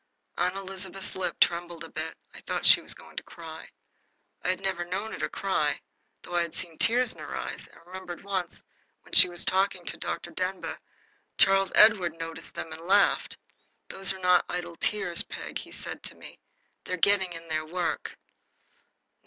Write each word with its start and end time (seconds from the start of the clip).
Aunt 0.35 0.55
Elizabeth's 0.55 1.13
lip 1.15 1.39
trembled 1.39 1.83
a 1.83 1.87
little. 1.89 2.09
I 2.33 2.39
thought 2.41 2.65
she 2.65 2.81
was 2.81 2.95
going 2.95 3.17
to 3.17 3.21
cry. 3.21 3.69
I 4.41 4.47
had 4.47 4.59
never 4.59 4.83
known 4.83 5.11
her 5.13 5.19
to 5.19 5.29
cry, 5.29 5.79
though 6.23 6.33
I 6.33 6.41
had 6.41 6.55
seen 6.55 6.79
tears 6.79 7.13
in 7.13 7.21
her 7.21 7.37
eyes, 7.37 7.67
and 7.67 7.77
I 7.79 7.83
remember 7.83 8.15
once, 8.23 8.63
when 9.03 9.13
she 9.13 9.29
was 9.29 9.45
talking 9.45 9.85
to 9.85 9.97
Dr. 9.97 10.31
Denbigh, 10.31 10.79
Charles 11.37 11.71
Edward 11.75 12.13
noticed 12.17 12.55
them 12.55 12.71
and 12.71 12.81
laughed. 12.81 13.37
"Those 13.89 14.11
are 14.11 14.17
not 14.17 14.43
idle 14.49 14.75
tears, 14.75 15.21
Peg," 15.21 15.59
he 15.59 15.71
said 15.71 16.01
to 16.01 16.15
me 16.15 16.39
"They're 16.83 16.97
getting 16.97 17.33
in 17.33 17.47
their 17.47 17.67
work." 17.67 18.17